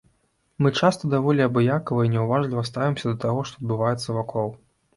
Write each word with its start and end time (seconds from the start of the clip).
Мы 0.65 0.71
часта 0.79 1.03
даволі 1.13 1.43
абыякава 1.49 2.07
і 2.07 2.11
няўважліва 2.15 2.65
ставімся 2.71 3.07
да 3.11 3.15
таго, 3.27 3.47
што 3.51 3.55
адбываецца 3.65 4.19
вакол. 4.21 4.53